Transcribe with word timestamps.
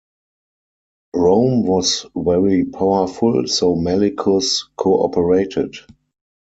Rome 1.13 1.61
was 1.67 2.07
very 2.15 2.65
powerful, 2.65 3.45
so 3.47 3.75
Malichus 3.75 4.63
cooperated. 4.75 5.75